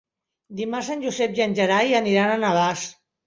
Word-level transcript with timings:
Dimarts 0.59 0.87
en 0.95 1.03
Josep 1.07 1.37
i 1.41 1.45
en 1.45 1.53
Gerai 1.61 1.93
aniran 2.01 2.35
a 2.37 2.43
Navàs. 2.47 2.89